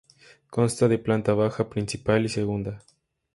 [0.49, 2.81] Consta de planta baja, principal y segunda.